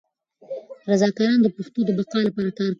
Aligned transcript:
رضاکاران 0.91 1.39
د 1.41 1.47
پښتو 1.57 1.79
د 1.85 1.89
بقا 1.97 2.19
لپاره 2.27 2.49
کار 2.57 2.57
کوي. 2.57 2.69